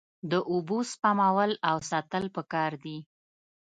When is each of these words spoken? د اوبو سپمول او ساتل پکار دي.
د 0.31 0.33
اوبو 0.51 0.77
سپمول 0.91 1.51
او 1.69 1.77
ساتل 1.89 2.23
پکار 2.35 2.71
دي. 2.83 2.97